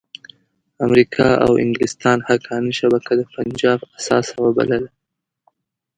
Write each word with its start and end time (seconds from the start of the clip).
امریکا 0.85 1.27
او 1.45 1.51
انګلستان 1.63 2.17
حقاني 2.29 2.73
شبکه 2.79 3.11
د 3.17 3.21
پنجاب 3.33 3.79
اثاثه 3.97 4.35
وبلله. 4.43 4.89